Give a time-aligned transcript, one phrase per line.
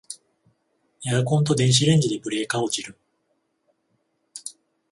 [1.05, 2.97] エアコンと電子レンジでブレーカー落ちる